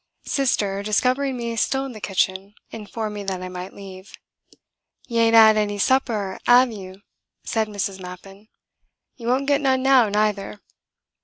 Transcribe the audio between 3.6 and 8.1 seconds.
leave. "You ain't 'ad any supper, 'ave you?" said Mrs.